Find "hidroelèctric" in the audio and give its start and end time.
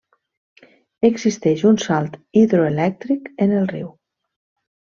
2.43-3.33